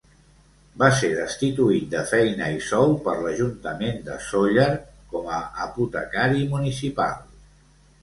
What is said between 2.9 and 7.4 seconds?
per l'Ajuntament de Sóller com a apotecari municipal.